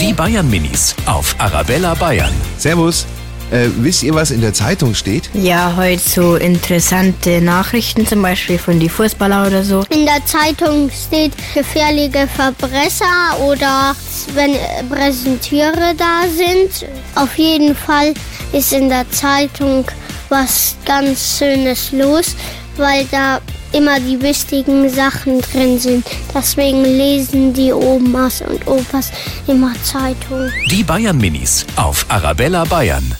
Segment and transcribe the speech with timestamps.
[0.00, 2.32] Die Bayern Minis auf Arabella Bayern.
[2.58, 3.06] Servus.
[3.50, 5.28] Äh, wisst ihr, was in der Zeitung steht?
[5.34, 9.84] Ja, heute so interessante Nachrichten, zum Beispiel von die Fußballer oder so.
[9.90, 13.94] In der Zeitung steht gefährliche Verbrecher oder
[14.34, 14.56] wenn
[14.88, 16.88] Präsentiere da sind.
[17.16, 18.14] Auf jeden Fall
[18.52, 19.84] ist in der Zeitung
[20.28, 22.36] was ganz Schönes los,
[22.76, 23.40] weil da
[23.72, 26.06] immer die wichtigen Sachen drin sind.
[26.34, 29.10] Deswegen lesen die Omas und Opas
[29.46, 30.50] immer Zeitung.
[30.70, 33.14] Die Bayern Minis auf Arabella Bayern.